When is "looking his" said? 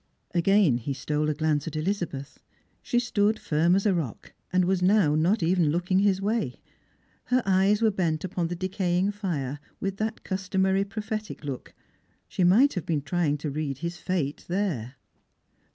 5.69-6.19